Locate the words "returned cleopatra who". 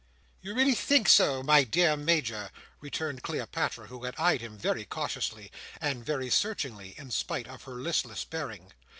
2.79-4.03